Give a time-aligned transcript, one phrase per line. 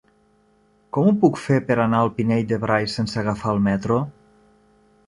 [0.97, 4.01] Com ho puc fer per anar al Pinell de Brai sense agafar el metro?